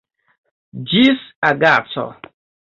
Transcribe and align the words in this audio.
Ĝis 0.95 1.23
agaco. 1.53 2.09